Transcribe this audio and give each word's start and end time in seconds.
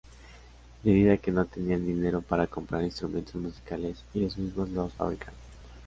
Debido 0.83 1.13
a 1.13 1.17
que 1.17 1.29
no 1.31 1.45
tenían 1.45 1.85
dinero 1.85 2.23
para 2.23 2.47
comprar 2.47 2.81
instrumentos 2.83 3.35
musicales, 3.35 4.03
ellos 4.15 4.35
mismos 4.35 4.69
los 4.69 4.91
fabricaron. 4.93 5.35